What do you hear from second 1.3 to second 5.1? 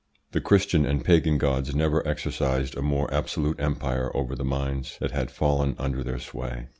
Gods never exercised a more absolute empire over the minds